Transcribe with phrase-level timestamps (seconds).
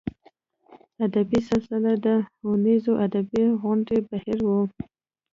[1.05, 2.07] ادبي سلسله د
[2.45, 4.49] اوونیزو ادبي غونډو بهیر و.